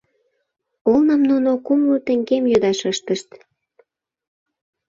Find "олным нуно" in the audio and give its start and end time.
0.91-1.51